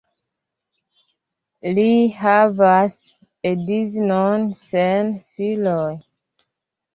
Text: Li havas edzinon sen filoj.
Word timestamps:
Li 1.79 1.83
havas 2.21 2.95
edzinon 3.51 4.49
sen 4.63 5.13
filoj. 5.35 5.93